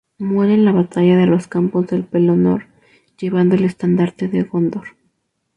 [0.17, 2.65] Muere en la Batalla de los Campos del Pelennor
[3.19, 4.97] llevando el estandarte de Gondor.